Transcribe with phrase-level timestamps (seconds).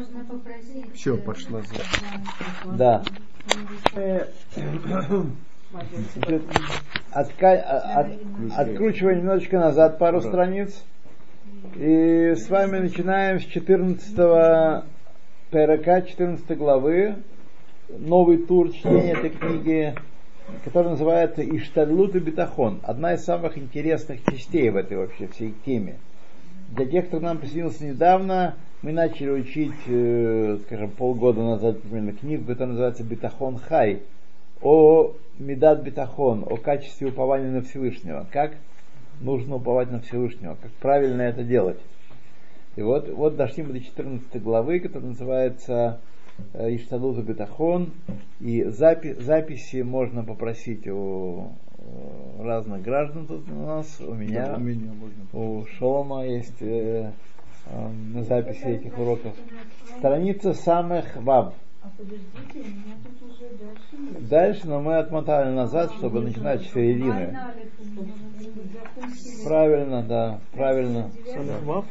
[0.00, 0.94] Можно попросить.
[0.94, 2.74] Все, э, пошла за.
[2.74, 3.02] Да.
[3.94, 4.24] Э,
[7.12, 8.18] отка- а- от-
[8.56, 10.84] Откручиваем немножечко назад пару страниц.
[11.76, 14.84] И с вами начинаем с 14
[15.50, 17.16] ПРК, 14 главы.
[17.90, 19.94] Новый тур чтения этой книги,
[20.64, 22.80] который называется Иштадлут и Бетахон.
[22.84, 25.96] Одна из самых интересных частей в этой вообще всей теме.
[26.70, 32.12] Для тех, кто к нам присоединился недавно, мы начали учить, э, скажем, полгода назад примерно
[32.12, 34.00] книгу, которая называется Бетахон Хай,
[34.62, 38.26] о Медат Бетахон, о качестве упования на Всевышнего.
[38.30, 38.52] Как
[39.20, 41.80] нужно уповать на Всевышнего, как правильно это делать.
[42.76, 46.00] И вот, вот дошли мы до 14 главы, которая называется
[46.54, 47.90] э, Иштадуза Бетахон.
[48.40, 51.52] И запи- записи можно попросить у
[52.38, 55.60] разных граждан тут у нас, у меня, У меня можно.
[55.60, 57.10] у Шолома есть э,
[57.66, 59.34] э, на записи этих уроков.
[59.98, 61.54] Страница самых вав.
[64.20, 67.36] Дальше но мы отмотали назад, чтобы начинать с середины.
[69.44, 71.10] Правильно, да, правильно.
[71.32, 71.84] Самых вав?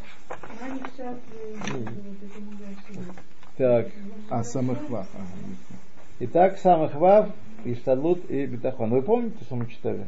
[3.58, 3.88] Так,
[4.30, 5.08] А, самых вав.
[5.14, 5.26] Ага.
[6.20, 7.30] итак, самых вав,
[7.66, 8.92] Иштадлут и Бетахон.
[8.92, 10.06] Вы помните, что мы читали?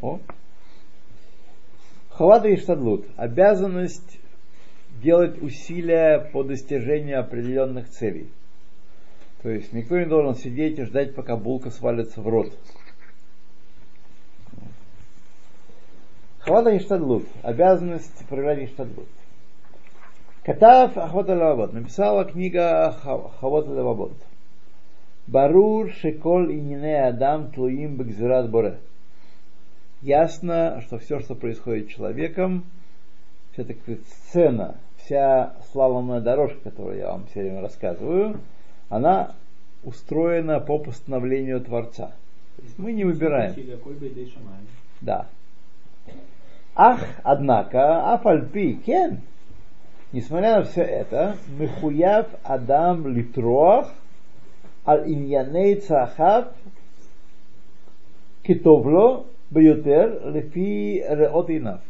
[0.00, 0.20] О.
[2.20, 3.06] Хавада и Штадлут.
[3.16, 4.20] Обязанность
[5.02, 8.28] делать усилия по достижению определенных целей.
[9.42, 12.52] То есть никто не должен сидеть и ждать, пока булка свалится в рот.
[16.40, 17.24] Хавада и Штадлут.
[17.42, 19.08] Обязанность проявлять Штадлут.
[20.44, 21.72] Катав Ахвата Лавабот.
[21.72, 24.12] Написала книга Хавата Лавабот.
[25.26, 28.78] Барур Шеколь и Нине Адам Тлуим Бекзират Боре
[30.02, 32.64] ясно, что все, что происходит с человеком,
[33.52, 38.40] вся такая сцена, вся слаломная дорожка, которую я вам все время рассказываю,
[38.88, 39.34] она
[39.82, 42.12] устроена по постановлению Творца.
[42.56, 43.54] То есть мы не выбираем.
[45.00, 45.26] Да.
[46.74, 49.20] Ах, однако, афальпи, кен,
[50.12, 53.90] несмотря на все это, михуяв Адам литрох,
[54.86, 56.48] аль иньяней цахав,
[58.42, 61.80] китовло, бьютер лефи реотинов.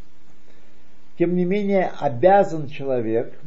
[1.19, 3.39] Тем не менее, обязан человек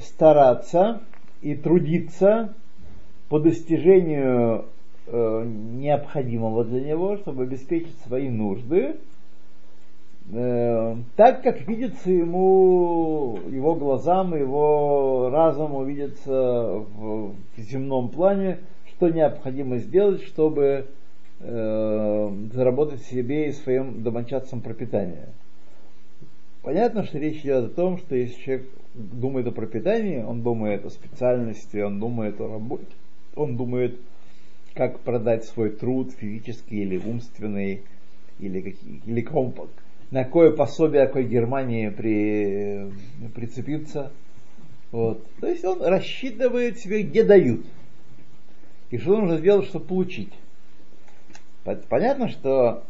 [0.00, 1.00] стараться
[1.40, 2.54] и трудиться
[3.28, 4.66] по достижению
[5.06, 8.96] э, необходимого для него, чтобы обеспечить свои нужды,
[10.32, 18.58] э, так как видится ему, его глазам, его разуму видится в, в земном плане,
[18.90, 20.88] что необходимо сделать, чтобы
[21.44, 25.28] э, заработать себе и своим домочадцам пропитание.
[26.62, 30.90] Понятно, что речь идет о том, что если человек думает о пропитании, он думает о
[30.90, 32.86] специальности, он думает о работе,
[33.36, 34.00] он думает,
[34.74, 37.82] как продать свой труд физический или умственный,
[38.38, 39.72] или, какие, или компакт
[40.14, 42.88] на какое пособие какой Германии при,
[43.34, 44.12] прицепиться.
[44.92, 45.26] Вот.
[45.40, 47.66] То есть он рассчитывает себе, где дают.
[48.90, 50.32] И что нужно сделать, чтобы получить.
[51.64, 52.84] Понятно, что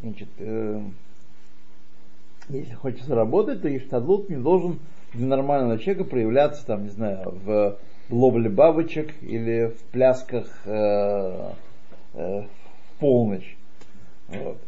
[0.00, 0.80] значит, э,
[2.48, 4.78] если хочешь заработать, то Иштадлут не должен
[5.12, 7.76] для нормального человека проявляться, там, не знаю, в
[8.10, 11.50] ловле бабочек или в плясках э,
[12.14, 13.56] э, в полночь.
[14.28, 14.58] Вот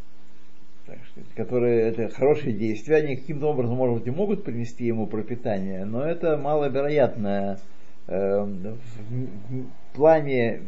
[0.86, 5.06] так сказать, которые это хорошие действия, они каким-то образом, может быть, и могут принести ему
[5.06, 7.58] пропитание, но это маловероятное
[8.06, 8.76] э, в,
[9.10, 10.60] в плане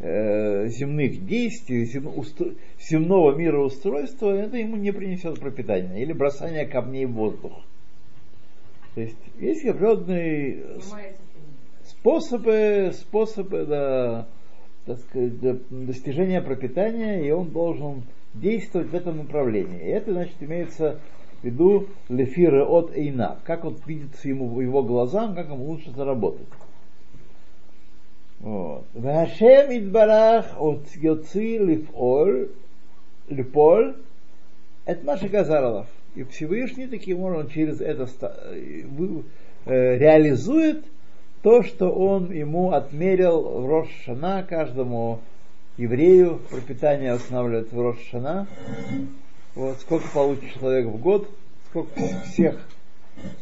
[0.00, 1.84] земных действий,
[2.80, 5.98] земного мироустройства, это ему не принесет пропитания.
[5.98, 7.52] Или бросание камней в воздух.
[8.94, 10.64] То есть есть определенные
[11.84, 14.26] способы, способы да,
[14.86, 15.38] так сказать,
[15.70, 19.80] достижения пропитания, и он должен действовать в этом направлении.
[19.80, 20.98] И это, значит, имеется
[21.42, 26.48] в виду лефиры от эйна, как он видится ему его глазам, как ему лучше заработать.
[28.40, 32.48] Вашем идбарах от йоци лифоль,
[33.28, 33.96] липоль,
[34.86, 35.86] это Маша Газаралов.
[36.14, 38.08] И Всевышний таким образом через это
[38.50, 40.84] э, реализует
[41.42, 45.20] то, что он ему отмерил в Рошана каждому
[45.76, 48.46] еврею пропитание устанавливает в Рошана.
[49.54, 51.28] Вот сколько получит человек в год,
[51.68, 52.58] сколько всех,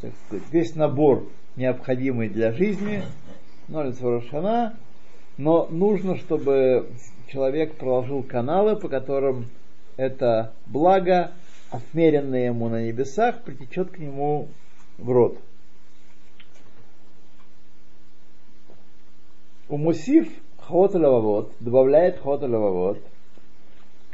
[0.00, 3.02] так сказать, весь набор необходимый для жизни,
[3.64, 4.76] становится в Рошана,
[5.38, 6.88] но нужно, чтобы
[7.28, 9.46] человек проложил каналы, по которым
[9.96, 11.30] это благо,
[11.70, 14.48] отмеренное ему на небесах, притечет к нему
[14.98, 15.38] в рот.
[19.68, 22.98] Умусив хотелававод, добавляет хотелававод,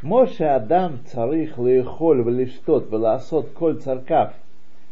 [0.02, 4.34] Моше Адам царих лейхоль влиштот веласот коль царкав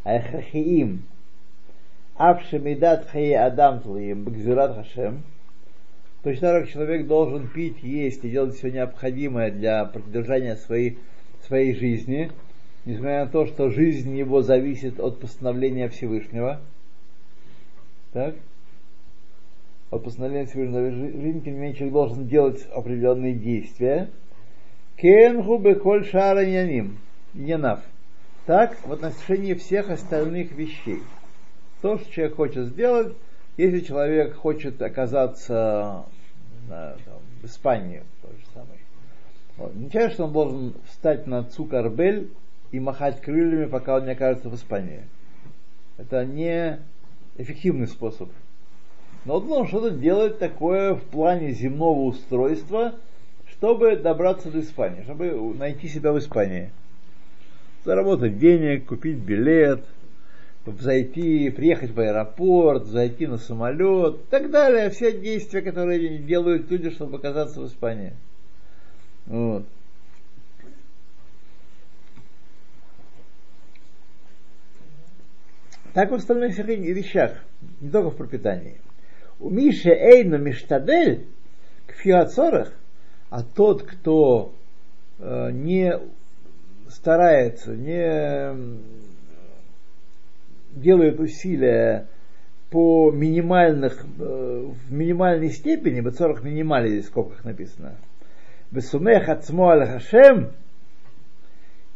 [0.04, 1.02] айхахиим
[2.16, 5.24] авшемидат хае Адам тлиим бгзират хашем–
[6.22, 10.98] точно так человек должен пить, есть и делать все необходимое для продолжения своей,
[11.46, 12.30] своей жизни,
[12.84, 16.60] несмотря на то, что жизнь его зависит от постановления Всевышнего.
[18.12, 18.34] Так?
[19.90, 24.08] От постановления Всевышнего жизнь, тем не менее, человек должен делать определенные действия.
[24.96, 26.98] Кенху беколь шара яним.
[27.34, 27.80] Янав.
[28.46, 31.00] Так в отношении всех остальных вещей.
[31.80, 33.14] То, что человек хочет сделать,
[33.56, 36.04] если человек хочет оказаться
[36.68, 38.80] на, там, в Испании, то же самое.
[39.56, 39.74] Вот.
[39.74, 42.30] Означает, что он должен встать на Цукарбель
[42.70, 45.02] и махать крыльями, пока он не окажется в Испании.
[45.98, 46.78] Это не
[47.36, 48.30] эффективный способ.
[49.24, 52.94] Но он должен что-то делать такое в плане земного устройства,
[53.46, 56.70] чтобы добраться до Испании, чтобы найти себя в Испании.
[57.84, 59.84] Заработать денег, купить билет,
[60.66, 64.90] зайти, приехать в аэропорт, зайти на самолет и так далее.
[64.90, 68.12] Все действия, которые делают люди, чтобы оказаться в Испании.
[69.26, 69.64] Вот.
[75.94, 77.32] Так в остальных вещах,
[77.80, 78.80] не только в пропитании.
[79.38, 81.26] У Миши Эйна Миштадель
[81.86, 82.72] к фиацорах,
[83.28, 84.54] а тот, кто
[85.18, 85.98] э, не
[86.88, 88.54] старается, не
[90.72, 92.06] делает усилия
[92.70, 97.96] по минимальных, э, в минимальной степени, в 40 минимале здесь в скобках написано,
[98.70, 100.52] Бесумех ацмо аль хашем,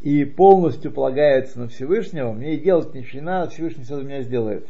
[0.02, 4.22] и полностью полагается на Всевышнего, мне и делать ничего не надо, Всевышний все за меня
[4.22, 4.66] сделает.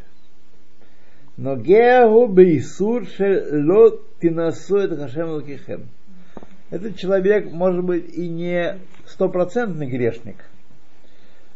[1.37, 5.89] Но геагу бейсур ло хашем лукихем.
[6.71, 10.37] Этот человек может быть и не стопроцентный грешник,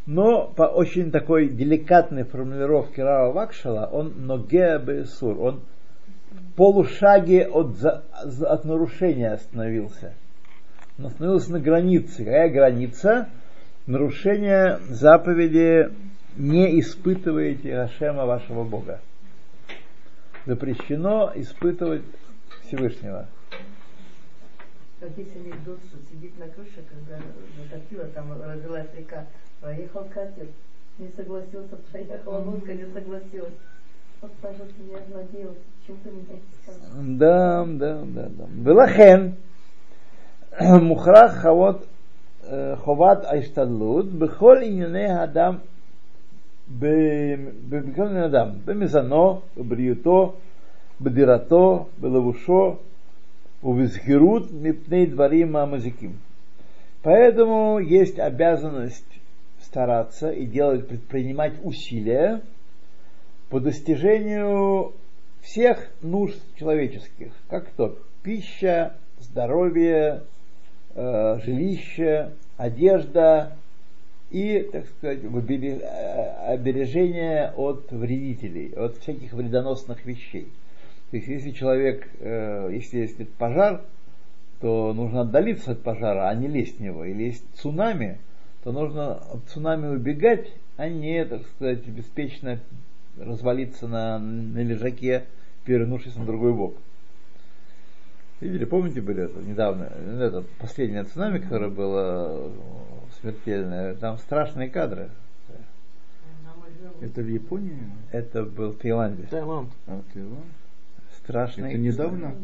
[0.07, 5.61] но по очень такой деликатной формулировке Рава Вакшала, он ноге бейсур, он
[6.31, 10.15] в полушаге от, от нарушения остановился.
[10.99, 12.25] Он остановился на границе.
[12.25, 13.29] Какая граница?
[13.91, 15.91] нарушение заповеди
[16.37, 19.01] не испытываете Гашема вашего Бога.
[20.47, 22.03] Запрещено испытывать
[22.63, 23.27] Всевышнего.
[25.00, 27.22] Как есть анекдот, что сидит на крыше, когда
[27.62, 29.26] затопило, там разлилась река,
[29.60, 30.48] проехал катер,
[30.98, 33.54] не согласился, проехала лодка, не согласилась.
[34.22, 35.56] Вот, пожалуйста, меня владел,
[35.86, 36.24] чем ты мне
[36.64, 36.90] сказал?
[37.18, 38.46] Да, да, да, да.
[38.56, 39.36] Велахен,
[40.60, 41.88] мухрах хавот
[42.76, 45.58] חובת ההשתדלות בכל ענייני האדם,
[46.80, 50.34] בכל ענייני האדם, במזונו, בבריאותו,
[51.02, 52.76] בדירתו, בלבושו
[53.63, 56.19] увизхирут мипней дворим амазиким.
[57.03, 59.05] Поэтому есть обязанность
[59.63, 62.43] стараться и делать, предпринимать усилия
[63.49, 64.93] по достижению
[65.43, 70.23] всех нужд человеческих, как то пища, здоровье,
[70.95, 73.57] э, жилище, одежда
[74.31, 80.49] и, так сказать, э, обережение от вредителей, от всяких вредоносных вещей.
[81.11, 83.83] То есть, если человек, э, если есть пожар,
[84.61, 87.05] то нужно отдалиться от пожара, а не лезть в него.
[87.05, 88.19] Или есть цунами,
[88.63, 92.61] то нужно от цунами убегать, а не, так сказать, беспечно
[93.19, 95.25] развалиться на, на лежаке,
[95.65, 96.77] перевернувшись на другой бок.
[98.41, 102.51] Видели, помните, были это недавно, это последнее цунами, которое было
[103.21, 105.11] смертельное, там страшные кадры.
[107.01, 107.77] Это в Японии?
[108.11, 109.25] Это был в Таиланде.
[109.25, 109.71] Таиланд.
[109.87, 110.45] А, Таиланд.
[111.25, 111.71] Страшный.
[111.71, 112.37] Это недавно?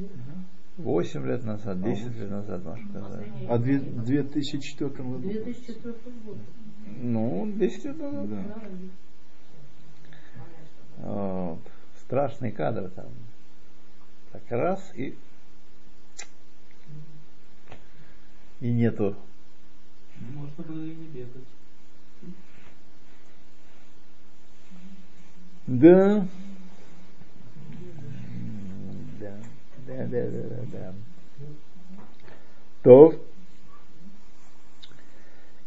[0.76, 3.26] Восемь лет назад, десять лет назад, можно сказать.
[3.48, 5.18] А в 2004 году?
[5.18, 6.36] 2004 год.
[6.98, 8.28] Ну, 10 лет назад.
[8.28, 8.44] Да.
[10.98, 11.60] Вот.
[12.04, 13.06] Страшные кадры там.
[14.32, 15.16] Так раз и
[18.60, 19.16] и нету.
[20.34, 21.44] Можно было и не бегать.
[25.66, 26.28] Да
[29.20, 29.30] да,
[29.86, 30.94] да, да, да, да.
[32.82, 33.14] То.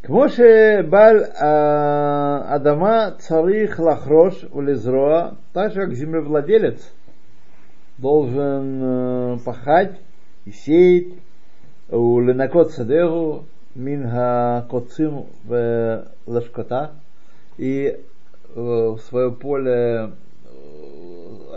[0.01, 6.79] Кмоше бал а, Адама царих лахрош улизроа, так же как землевладелец
[7.97, 9.99] должен э, пахать
[10.45, 11.13] и сеять
[11.89, 16.91] у ленакот садеру минга коцим в э, лашкота
[17.57, 17.99] и э,
[18.55, 20.11] в свое поле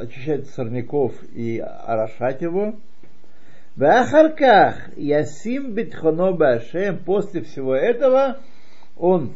[0.02, 2.74] очищать сорняков и орошать его.
[3.74, 8.38] В Ахарках Ясим Битхоно Башем, после всего этого
[8.96, 9.32] он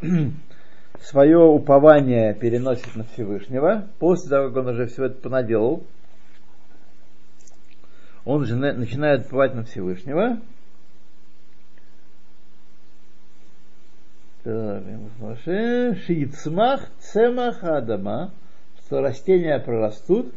[1.00, 5.84] свое упование переносит на Всевышнего, после того, как он уже все это понаделал,
[8.24, 10.38] он же начинает уповать на Всевышнего,
[16.04, 18.32] Шиицмах цемах адама,
[18.92, 20.34] что растения прорастут,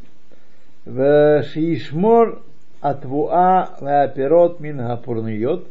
[0.85, 2.41] в шиишмор
[2.79, 5.67] атвуа ваперот мин гапурниот,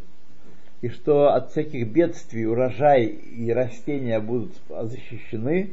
[0.83, 5.71] и что от всяких бедствий урожай и растения будут защищены.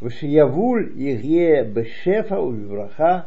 [0.00, 3.26] В шиявуль иге бешефа увивраха,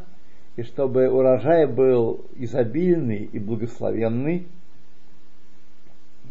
[0.55, 4.47] и чтобы урожай был изобильный и благословенный.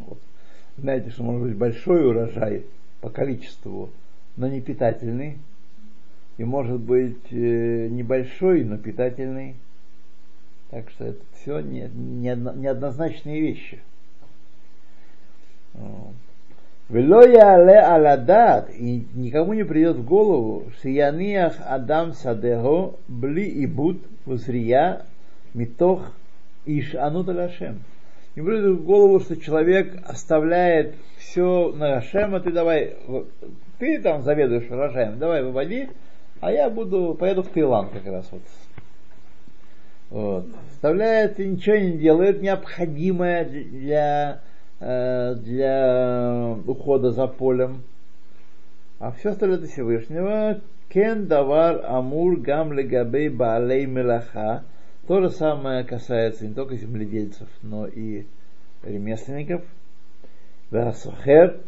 [0.00, 0.18] Вот.
[0.78, 2.64] Знаете, что может быть большой урожай
[3.00, 3.90] по количеству,
[4.36, 5.38] но не питательный.
[6.36, 9.54] И может быть э, небольшой, но питательный.
[10.70, 13.80] Так что это все не, не, неоднозначные вещи.
[16.88, 24.02] Велоя але аладат, и никому не придет в голову, шияниях адам садего бли и буд
[24.26, 25.02] возрия
[25.54, 26.12] митох
[26.66, 27.80] иш анут алашем
[28.36, 32.96] не придет в голову, что человек оставляет все на Гашема, ты давай,
[33.78, 35.88] ты там заведуешь урожаем, давай выводи,
[36.44, 38.42] а я буду, поеду в Таиланд как раз вот.
[40.10, 40.46] Вот.
[40.72, 44.40] Оставляет и ничего не делает, необходимое для,
[44.78, 47.82] э, для ухода за полем.
[48.98, 50.60] А все остальное Всевышнего.
[50.90, 54.64] Кен давар амур гам легабей баалей мелаха
[55.06, 58.26] то же самое касается не только земледельцев, но и
[58.82, 59.62] ремесленников,
[60.70, 61.58] сухер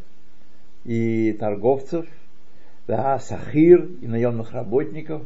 [0.85, 2.06] и торговцев,
[2.87, 5.23] да, сахир и наемных работников,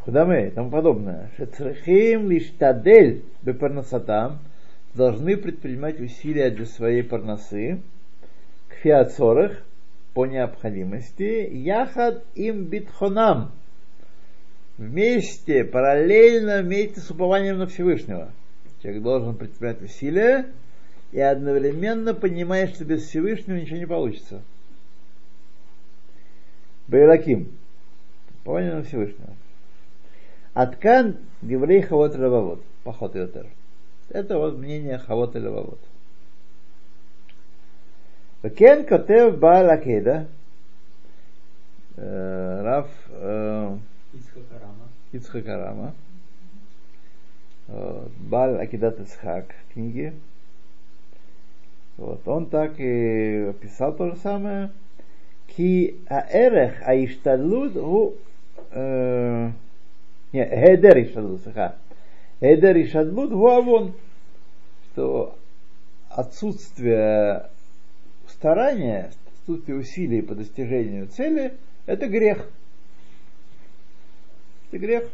[0.00, 1.30] худаме и тому подобное.
[1.36, 4.38] Шецрехим лишь тадель бепарнасатам
[4.94, 7.80] должны предпринимать усилия для своей парносы,
[8.68, 9.62] к фиацорах
[10.14, 13.52] по необходимости, яхад им битхонам–
[14.80, 18.32] вместе, параллельно, вместе с упованием на Всевышнего.
[18.82, 20.46] Человек должен предпринять усилия
[21.12, 24.42] и одновременно понимает, что без Всевышнего ничего не получится.
[26.88, 27.48] Байлаким.
[28.40, 29.34] Упование на Всевышнего.
[30.54, 32.62] Аткан Геврей Хавот Левавот.
[32.84, 33.46] Поход Йотер.
[34.08, 35.80] Это вот мнение Хавот Левавот.
[38.56, 40.26] Кен Котев Баалакеда.
[41.96, 42.88] Раф
[45.12, 45.94] Ицхакарама.
[47.68, 50.14] Баль Акидат Ицхак книги.
[51.98, 52.26] Вот.
[52.26, 54.70] Он так и писал то же самое.
[56.08, 58.14] Аэрех аиштадлуд у
[58.72, 61.76] не, хедер иштадлуд, саха.
[62.40, 63.94] Хедер иштадлуд у авон.
[64.92, 65.36] Что
[66.08, 67.46] отсутствие
[68.28, 69.10] старания,
[69.42, 71.54] отсутствие усилий по достижению цели,
[71.86, 72.48] это грех.
[74.68, 75.08] Это грех.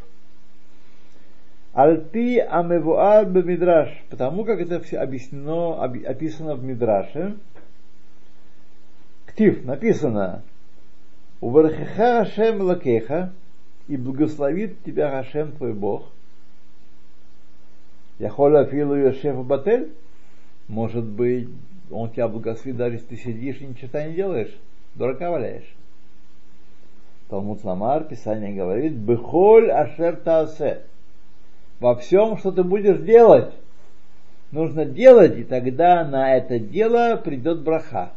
[1.73, 7.37] Альпи амевуар мидраш, потому как это все объяснено, описано в Мидраше.
[9.37, 10.41] Ктив, написано,
[11.41, 13.33] у Вархеха Хашем Лакеха,
[13.87, 16.07] и благословит тебя Хашем твой Бог.
[18.17, 19.91] Яхоля Филу Йошефа Батель,
[20.67, 21.49] может быть,
[21.91, 24.57] он тебя благословит, даже если ты сидишь и ничего не делаешь,
[24.95, 25.71] дурака валяешь.
[27.29, 30.81] Талмуд Ламар, Писание говорит, Бехоль Ашер Таасе.
[31.79, 33.53] Во всем, что ты будешь делать,
[34.49, 38.13] нужно делать, и тогда на это дело придет браха.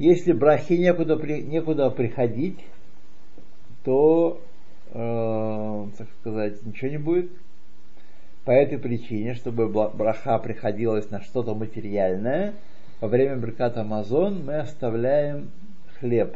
[0.00, 2.58] Если брахи некуда, некуда приходить,
[3.84, 4.40] то,
[4.94, 7.30] э, так сказать, ничего не будет.
[8.46, 12.54] По этой причине, чтобы браха приходилась на что-то материальное,
[13.02, 15.50] во время бриката Амазон мы оставляем
[15.98, 16.34] хлеб,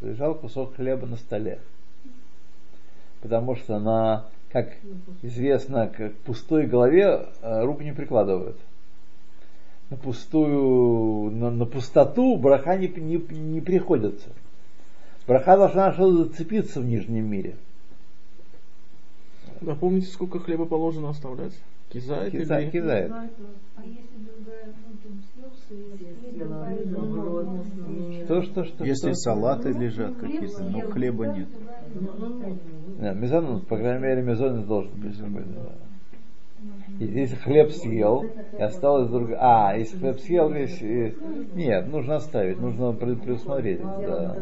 [0.00, 1.58] лежал кусок хлеба на столе.
[3.20, 4.72] Потому что на, как
[5.20, 8.56] известно, к пустой голове э, рук не прикладывают.
[9.88, 14.30] На пустую, на, на пустоту браха не, не, не приходится.
[15.26, 17.56] Браха должна что-то зацепиться в нижнем мире.
[19.60, 21.52] Напомните, сколько хлеба положено оставлять?
[21.88, 22.70] Кизает Киза, или...
[22.70, 23.12] Кизает.
[23.12, 23.24] А
[23.84, 24.96] если другая, ну,
[28.24, 28.84] там Что, что, что?
[28.84, 29.20] Если что?
[29.20, 31.48] салаты лежат какие-то, но хлеба нет.
[32.98, 35.16] Да, мезонус, по крайней мере, мезонус должен быть.
[35.18, 35.72] Да.
[36.98, 38.24] И Если хлеб съел,
[38.58, 39.36] и осталось другое.
[39.38, 40.80] А, если хлеб съел весь.
[40.80, 41.14] и-
[41.54, 43.80] Нет, нужно оставить, нужно пред- предусмотреть.
[43.82, 44.36] Да.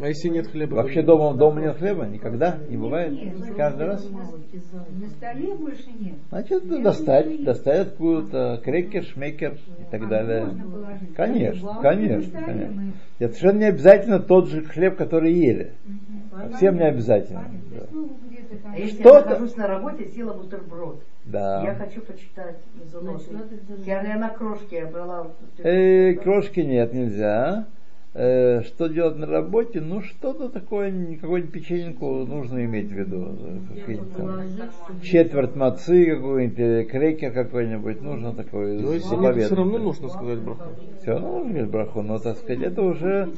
[0.00, 0.76] А если нет хлеба?
[0.76, 2.06] Вообще дома, дома нет хлеба?
[2.06, 2.56] Никогда?
[2.70, 3.12] Не бывает?
[3.56, 4.08] Каждый раз?
[4.08, 6.14] На столе больше нет.
[6.30, 10.46] Значит, ну, достать, достать откуда-то крекер, шмекер и так далее.
[10.46, 11.14] Можно положить.
[11.14, 12.92] Конечно, конечно, конечно.
[13.18, 15.72] Это совершенно не обязательно тот же хлеб, который ели.
[16.50, 17.44] Совсем не обязательно.
[17.70, 17.76] Да.
[17.76, 21.02] есть, ну, где-то там- А если я нахожусь на работе, села бутерброд.
[21.24, 21.62] Да.
[21.62, 23.24] Я хочу почитать мезоноты.
[23.84, 25.28] Я, я на крошке я брала.
[25.58, 27.66] Э, крошки нет, нельзя.
[28.14, 29.80] Э, что делать на работе?
[29.80, 33.28] Ну, что-то такое, какую-нибудь печеньку нужно иметь в виду.
[35.02, 39.46] Четверть мацы какой-нибудь, крекер какой-нибудь, нужно такое Но заповедное.
[39.46, 40.70] все равно нужно сказать браху.
[41.00, 43.30] Все равно нужно говорить браху, но, так сказать, это уже,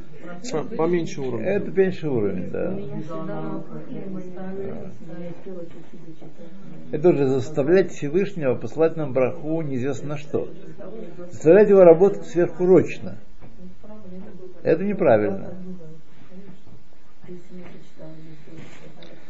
[0.51, 1.47] По- Поменьше уровня.
[1.47, 2.77] это меньший уровень, да.
[6.91, 10.49] Это уже заставлять Всевышнего послать нам браху неизвестно на что.
[11.31, 13.19] Заставлять его работать сверхурочно.
[14.65, 15.55] Это неправильно.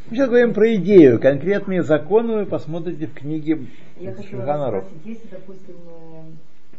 [0.08, 1.20] Мы сейчас говорим про идею.
[1.20, 4.30] Конкретные законы вы посмотрите в книге спросить,
[5.04, 6.22] если, допустим, э,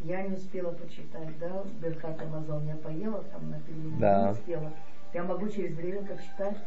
[0.06, 4.26] я не успела почитать, да, Беркат Амазон, я поела там на пельмени, Да.
[4.28, 4.72] не успела.
[5.14, 6.58] Я могу через время как читать?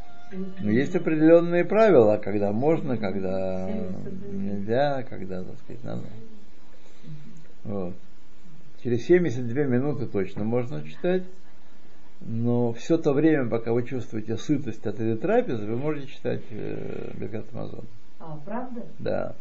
[0.61, 3.71] Но есть определенные правила, когда можно, когда
[4.30, 6.02] нельзя, когда, так сказать, надо.
[7.64, 7.95] Вот.
[8.83, 11.23] Через 72 минуты точно можно читать,
[12.21, 17.13] но все то время, пока вы чувствуете сытость от этой трапезы, вы можете читать э,
[17.15, 17.85] Беркат Амазон.
[18.19, 18.83] А, правда?
[18.99, 19.35] Да.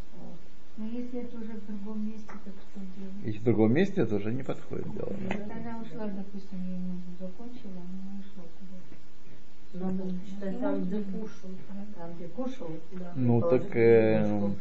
[0.78, 3.26] Но если это уже в другом месте, то что делать?
[3.26, 5.10] Если в другом месте, это уже не подходит дело.
[5.10, 5.38] да.
[5.38, 9.98] Вот она ушла, допустим, я не закончила, она ушла куда-то.
[9.98, 11.50] Надо читать там, где кушал.
[11.96, 12.70] Там, где кушал?
[12.92, 13.12] Да.
[13.16, 14.52] Ну так, э,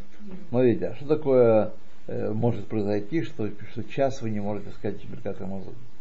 [0.48, 1.72] смотрите, а что такое
[2.06, 5.74] э, может произойти, что, что час вы не можете сказать Беркат Амазон?
[5.74, 5.95] Ну,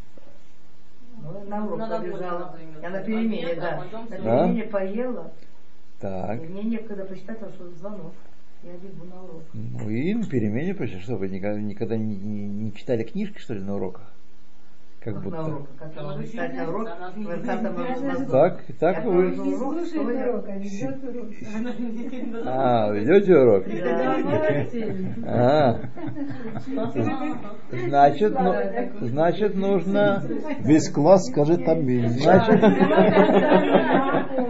[1.48, 2.40] на урок Надо побежала.
[2.52, 3.82] например, Я на перемене, а да.
[3.84, 5.32] потом На перемене поела,
[6.00, 6.44] Так.
[6.44, 8.14] и мне некогда почитать, потому что звонок.
[8.64, 9.44] Я бегу на урок.
[9.54, 13.54] Ну и на перемене почти, что вы никогда, никогда не, не- не читали книжки, что
[13.54, 14.12] ли, на уроках?
[15.06, 15.38] Как Как будто.
[15.38, 15.68] на урок.
[16.56, 16.90] На урок?
[18.32, 19.36] Так, так вы.
[22.44, 22.88] а.
[22.88, 23.66] А, ведете урок?
[25.28, 25.80] А,
[27.72, 28.54] значит, ну,
[29.02, 30.24] значит, нужно,
[30.62, 32.10] Весь класс скажет аминь.
[32.10, 32.60] значит,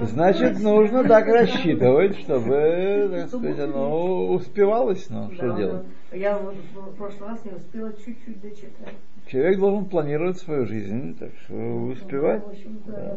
[0.04, 5.86] значит, нужно так рассчитывать, чтобы, так сказать, оно успевалось, ну, что делать.
[6.14, 8.96] Я вот в прошлый раз не успела чуть-чуть дочитать.
[9.28, 12.44] Человек должен планировать свою жизнь, так что успевать.
[12.44, 13.16] В общем, да,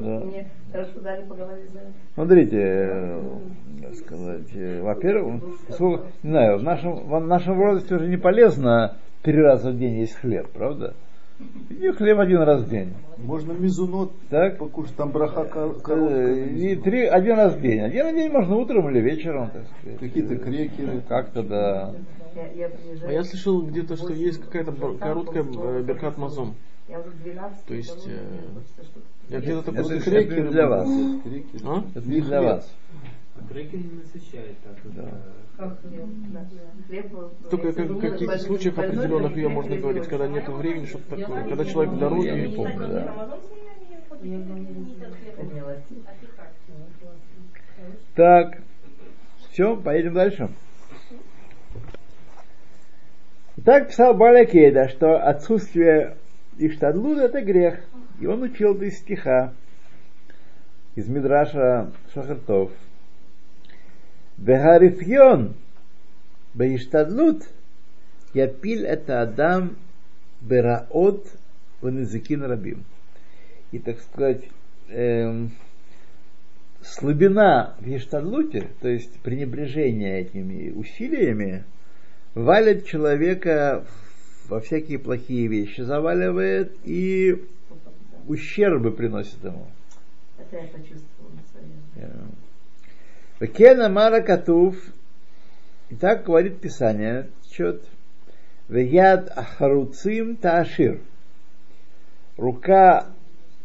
[0.00, 0.20] Да.
[2.14, 3.22] Смотрите, э,
[3.94, 9.40] сказать, э, во-первых, сколько- не знаю, в нашем, в нашем возрасте уже не полезно три
[9.40, 10.94] раза в день есть хлеб, правда?
[11.70, 12.94] И хлеб один раз в день.
[13.18, 14.58] Можно мизунот Так?
[14.58, 16.44] покушать, там браха Э, короткая.
[16.46, 17.80] И три, один раз в день.
[17.80, 20.00] Один день можно утром или вечером, так сказать.
[20.00, 21.02] Какие-то крекеры.
[21.08, 21.94] Как-то да.
[23.06, 28.18] А я слышал где-то, что есть какая-то короткая э, Беркат 12 То есть, э,
[29.28, 30.88] Я где-то Это после не для вас.
[31.64, 31.84] А?
[31.94, 32.72] Это не для вас.
[33.50, 34.76] Не насыщает так.
[34.94, 35.08] Да.
[35.56, 36.46] Как хлеб, да.
[36.86, 40.86] Хлеб, э, Только как- в больше случаях больной, определенных ее можно говорить, когда нет времени,
[40.86, 41.44] что-то такое.
[41.44, 43.38] Когда человек в дороге или помню, да.
[48.14, 48.58] Так,
[49.50, 50.48] все, поедем дальше.
[53.64, 56.16] Так писал Балякейда, что отсутствие
[56.58, 57.80] Иштадлуда это грех.
[58.20, 59.52] И он учил это из стиха,
[60.94, 62.70] из Мидраша Шахартов.
[64.38, 65.54] Бегарифьон
[66.54, 67.42] Беиштадлут
[68.34, 69.76] Япиль это Адам
[70.40, 71.26] Бераот
[71.80, 72.84] Ванезакин Рабим.
[73.72, 74.44] И так сказать,
[74.88, 75.50] эм,
[76.82, 81.64] слабина в Ештадлуте, то есть пренебрежение этими усилиями,
[82.34, 83.84] валит человека
[84.48, 87.44] во всякие плохие вещи, заваливает и
[88.26, 89.66] ущербы приносит ему.
[90.38, 92.30] Это я почувствовала на своем.
[93.40, 94.76] Векена Мара Катув,
[95.90, 97.82] и так говорит Писание, счет,
[98.68, 101.00] Веяд Ахаруцим Таашир.
[102.36, 103.06] Рука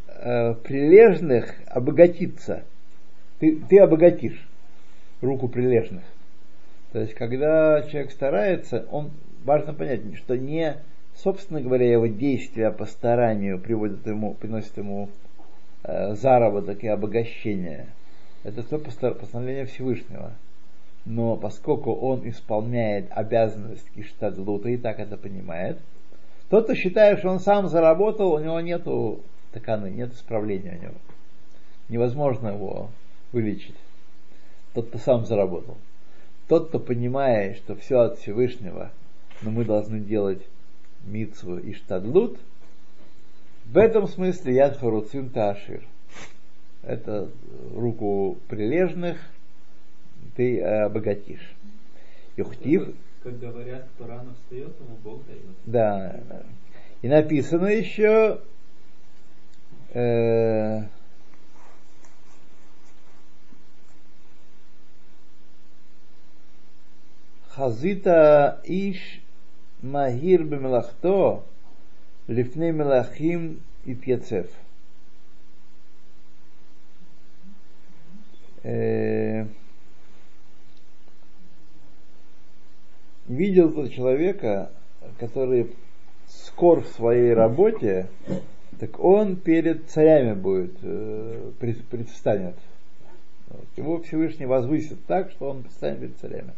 [0.08, 2.64] э, прилежных обогатится.
[3.40, 4.48] Ты, ты обогатишь
[5.22, 6.04] руку прилежных.
[6.92, 9.12] То есть, когда человек старается, он
[9.44, 10.78] важно понять, что не,
[11.16, 15.10] собственно говоря, его действия по старанию приводят ему, приносят ему
[15.84, 17.88] э, заработок и обогащение.
[18.44, 20.34] Это то постар- постановление Всевышнего.
[21.06, 25.78] но поскольку он исполняет обязанность Иштадлута и так это понимает,
[26.50, 29.20] тот, кто считает, что он сам заработал, у него нету
[29.52, 30.96] таканы, нет исправления у него.
[31.90, 32.90] Невозможно его
[33.32, 33.76] вылечить.
[34.74, 35.78] Тот, кто сам заработал.
[36.48, 38.92] Тот, кто понимает, что все от Всевышнего,
[39.42, 40.42] но мы должны делать
[41.04, 42.38] мицву и штадлут,
[43.66, 45.84] в этом смысле яд харуцин таашир.
[46.84, 47.30] Это
[47.74, 49.18] руку прилежных
[50.36, 51.56] ты обогатишь.
[52.36, 52.94] Юхтив.
[53.24, 55.42] Как говорят, кто рано встает, ему Бог дает.
[55.66, 56.44] Да.
[57.02, 58.42] И написано еще
[59.94, 60.84] э,
[67.50, 69.22] Хазита Иш
[69.82, 71.44] Махир Бемелахто
[72.28, 73.94] Лифней Мелахим и
[78.64, 79.48] Пьяцев.
[83.28, 84.72] видел тот человека,
[85.20, 85.72] который
[86.28, 88.08] скор в своей работе,
[88.80, 92.56] так он перед царями будет, э, предстанет.
[93.76, 96.54] Его Всевышний возвысит так, что он предстанет перед царями.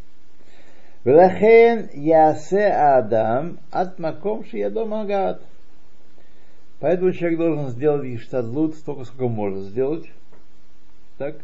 [1.03, 5.41] Велахен ясе Адам от маком шиядом агат.
[6.79, 10.05] Поэтому человек должен сделать иштадлут столько, сколько может сделать.
[11.17, 11.35] Так?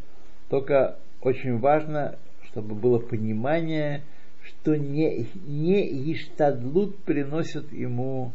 [0.52, 4.04] Только очень важно, чтобы было понимание,
[4.44, 8.34] что не, не иштадлут приносит ему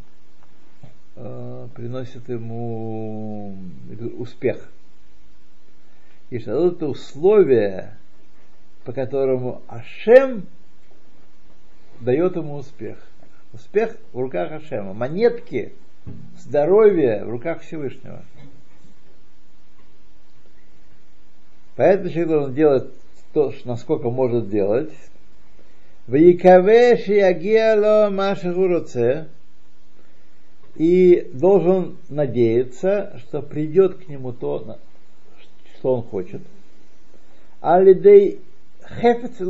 [1.14, 3.58] э, приносит ему
[4.16, 4.66] успех.
[6.30, 7.98] Иштадлут это условие,
[8.86, 10.46] по которому Ашем
[12.00, 12.96] дает ему успех.
[13.52, 14.94] Успех в руках Ашема.
[14.94, 15.74] Монетки,
[16.38, 18.24] здоровье в руках Всевышнего.
[21.76, 22.90] Поэтому человек должен делать
[23.32, 24.92] то, насколько может делать.
[30.76, 34.78] И должен надеяться, что придет к нему то,
[35.78, 36.42] что он хочет.
[37.60, 38.40] Алидей
[39.00, 39.40] хефец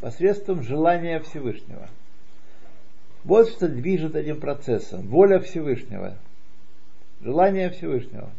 [0.00, 1.88] посредством желания Всевышнего.
[3.24, 5.08] Вот что движет этим процессом.
[5.08, 6.16] Воля Всевышнего.
[7.20, 8.30] Желание Всевышнего.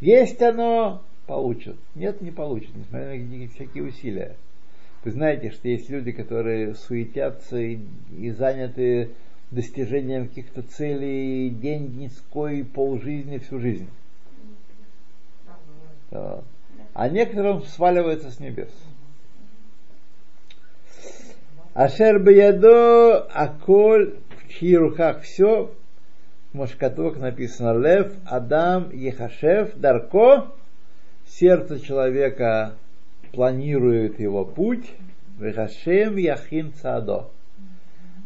[0.00, 1.76] Есть оно, получат.
[1.94, 4.36] Нет, не получат, несмотря на всякие усилия.
[5.04, 7.78] Вы знаете, что есть люди, которые суетятся и,
[8.16, 9.10] и заняты
[9.50, 13.88] достижением каких-то целей день деньской, полжизни, всю жизнь.
[16.10, 16.42] Да.
[16.94, 18.70] А некоторым сваливается с небес.
[21.74, 25.74] Ашер Баядо Аколь в чьих руках все,
[26.52, 30.52] Машкаток написано Лев, Адам, Ехашев, Дарко,
[31.38, 32.76] сердце человека
[33.32, 34.90] планирует его путь,
[35.38, 37.30] Вехашем Яхин Цадо,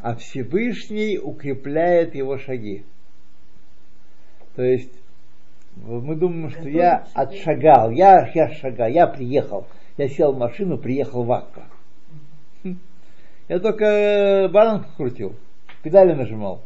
[0.03, 2.85] а Всевышний укрепляет его шаги.
[4.57, 4.92] То есть
[5.77, 9.66] мы думаем, что я отшагал, я, я шагал, я приехал,
[9.97, 11.66] я сел в машину, приехал в Акко.
[13.49, 15.35] Я только бананку крутил,
[15.83, 16.62] педали нажимал.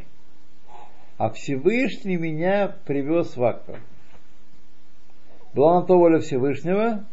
[1.18, 3.78] А Всевышний меня привез в Акко.
[5.54, 7.04] Была на то воля Всевышнего,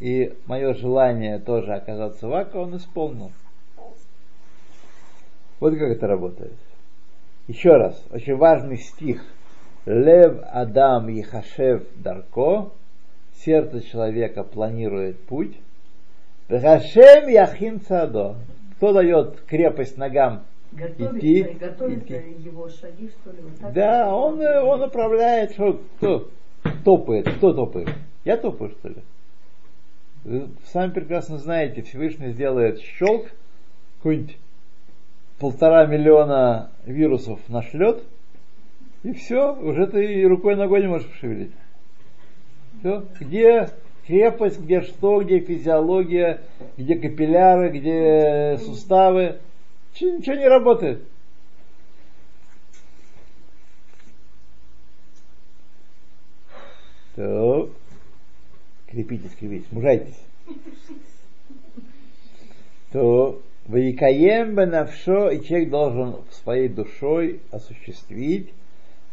[0.00, 3.30] и мое желание тоже оказаться в Акко он исполнил.
[5.60, 6.54] Вот как это работает.
[7.46, 9.24] Еще раз, очень важный стих.
[9.86, 12.70] Лев Адам Ехашев Дарко,
[13.36, 15.56] сердце человека планирует путь.
[16.48, 18.36] Хашем Яхин Цадо,
[18.76, 22.42] кто дает крепость ногам Готовится, идти, готовится идти.
[22.42, 23.38] его шаги, что ли?
[23.40, 26.28] Вот Да, он, э, он управляет, что кто
[26.84, 27.90] топает, кто топает?
[28.24, 28.96] Я топаю, что ли?
[30.24, 33.26] Вы сами прекрасно знаете, Всевышний сделает щелк,
[33.98, 34.36] какой-нибудь
[35.38, 38.02] полтора миллиона вирусов нашлет,
[39.04, 41.52] и все, уже ты рукой ногой не можешь пошевелить.
[42.80, 43.68] Все, где
[44.06, 46.40] крепость, где что, где физиология,
[46.76, 49.36] где капилляры, где суставы.
[50.00, 51.02] Ничего не работает.
[57.18, 57.70] Так.
[58.86, 60.22] Крепитесь, крепитесь, мужайтесь.
[62.92, 68.50] То Ваикаем бенавшо, и человек должен своей душой осуществить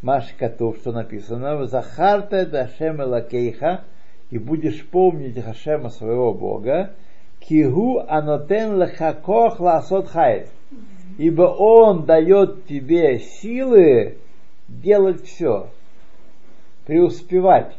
[0.02, 3.82] Машкатов, что написано, Захарта Дашем Лакейха,
[4.30, 6.92] и будешь помнить Хашема своего Бога,
[7.40, 10.46] Кигу анотен лехакох ласот хай.
[11.18, 14.18] Ибо он дает тебе силы
[14.68, 15.70] делать все,
[16.86, 17.74] преуспевать.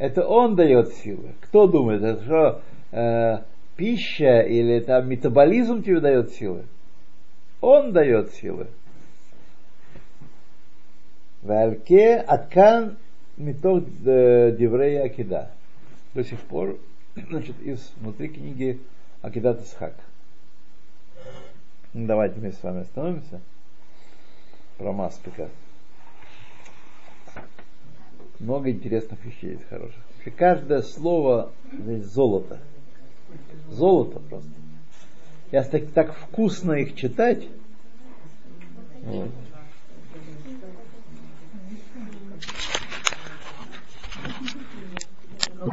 [0.00, 1.34] Это он дает силы.
[1.42, 3.42] Кто думает, это что э,
[3.76, 6.64] пища или это метаболизм тебе дает силы.
[7.60, 8.68] Он дает силы.
[11.42, 12.96] Вальке аткан
[13.36, 15.50] метод деврея акида.
[16.14, 16.78] До сих пор,
[17.28, 18.80] значит, из внутри книги
[19.20, 19.96] Акидат Исхак.
[21.92, 23.42] Ну, давайте мы с вами остановимся.
[24.78, 25.50] Про Маспика.
[28.40, 30.00] Много интересных вещей есть хороших.
[30.16, 32.58] Вообще каждое слово здесь золото.
[33.70, 34.50] Золото просто.
[35.52, 37.46] Я так, так вкусно их читать.
[39.02, 39.28] Вот.